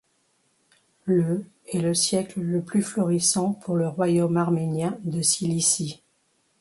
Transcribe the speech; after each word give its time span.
Le 1.05 1.45
est 1.71 1.77
le 1.77 1.93
siècle 1.93 2.41
le 2.41 2.63
plus 2.63 2.81
florissant 2.81 3.53
pour 3.53 3.75
le 3.75 3.87
royaume 3.87 4.35
arménien 4.35 4.97
de 5.03 5.21
Cilicie. 5.21 6.01